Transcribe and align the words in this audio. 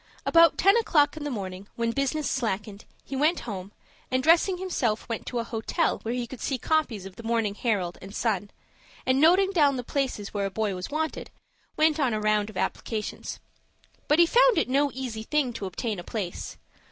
About 0.25 0.57
ten 0.57 0.75
o'clock 0.77 1.15
in 1.15 1.25
the 1.25 1.29
morning, 1.29 1.67
when 1.75 1.91
business 1.91 2.27
slackened, 2.27 2.85
he 3.03 3.15
went 3.15 3.41
home, 3.41 3.71
and 4.09 4.23
dressing 4.23 4.57
himself 4.57 5.07
went 5.07 5.27
to 5.27 5.37
a 5.37 5.43
hotel 5.43 5.99
where 5.99 6.15
he 6.15 6.25
could 6.25 6.41
see 6.41 6.57
copies 6.57 7.05
of 7.05 7.17
the 7.17 7.21
"Morning 7.21 7.53
Herald" 7.53 7.99
and 8.01 8.15
"Sun," 8.15 8.49
and, 9.05 9.21
noting 9.21 9.51
down 9.51 9.77
the 9.77 9.83
places 9.83 10.33
where 10.33 10.47
a 10.47 10.49
boy 10.49 10.73
was 10.73 10.89
wanted, 10.89 11.29
went 11.77 11.99
on 11.99 12.15
a 12.15 12.19
round 12.19 12.49
of 12.49 12.57
applications. 12.57 13.39
But 14.07 14.17
he 14.17 14.25
found 14.25 14.57
it 14.57 14.67
no 14.67 14.89
easy 14.91 15.21
thing 15.21 15.53
to 15.53 15.67
obtain 15.67 15.99
a 15.99 16.03
place. 16.03 16.57